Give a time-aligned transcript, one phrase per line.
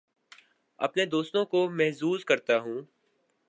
[0.79, 2.81] اپنے دوستوں کو محظوظ کرتا ہوں